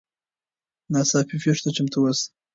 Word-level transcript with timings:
ناڅاپي 0.91 1.35
پیښو 1.43 1.61
ته 1.65 1.69
چمتو 1.75 1.99
اوسئ. 2.01 2.25